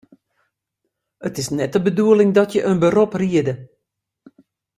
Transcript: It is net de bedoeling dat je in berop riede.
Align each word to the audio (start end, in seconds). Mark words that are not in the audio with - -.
It 1.29 1.35
is 1.41 1.49
net 1.57 1.71
de 1.73 1.81
bedoeling 1.81 2.33
dat 2.33 2.51
je 2.51 2.61
in 2.61 2.79
berop 2.79 3.13
riede. 3.13 3.69